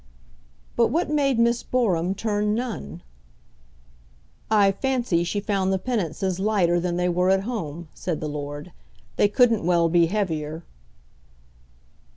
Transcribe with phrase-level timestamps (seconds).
[0.75, 3.03] "But what made Miss Boreham turn nun?"
[4.49, 8.71] "I fancy she found the penances lighter than they were at home," said the lord.
[9.17, 10.63] "They couldn't well be heavier."